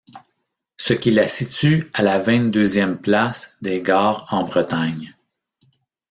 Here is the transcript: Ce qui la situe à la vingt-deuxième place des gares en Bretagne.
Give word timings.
Ce 0.77 0.93
qui 0.95 1.11
la 1.11 1.27
situe 1.27 1.91
à 1.93 2.01
la 2.01 2.17
vingt-deuxième 2.17 2.97
place 2.99 3.55
des 3.61 3.83
gares 3.83 4.25
en 4.33 4.43
Bretagne. 4.45 5.15